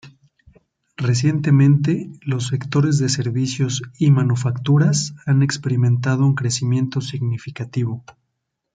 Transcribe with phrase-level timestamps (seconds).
[0.97, 8.03] Recientemente, los sectores de servicios y manufacturas han experimentado un crecimiento significativo.